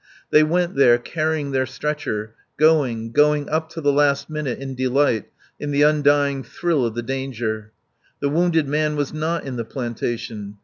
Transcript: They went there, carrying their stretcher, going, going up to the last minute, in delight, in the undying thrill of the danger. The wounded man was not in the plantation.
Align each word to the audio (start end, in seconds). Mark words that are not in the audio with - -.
They 0.31 0.41
went 0.41 0.73
there, 0.73 0.97
carrying 0.97 1.51
their 1.51 1.67
stretcher, 1.67 2.33
going, 2.57 3.11
going 3.11 3.47
up 3.49 3.69
to 3.73 3.81
the 3.81 3.93
last 3.93 4.31
minute, 4.31 4.57
in 4.57 4.73
delight, 4.73 5.25
in 5.59 5.69
the 5.69 5.83
undying 5.83 6.41
thrill 6.43 6.83
of 6.87 6.95
the 6.95 7.03
danger. 7.03 7.71
The 8.19 8.29
wounded 8.29 8.67
man 8.67 8.95
was 8.95 9.13
not 9.13 9.43
in 9.45 9.57
the 9.57 9.63
plantation. 9.63 10.57